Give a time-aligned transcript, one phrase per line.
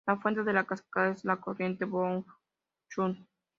[0.07, 3.27] La fuente de la cascada es la corriente Donghong-chun.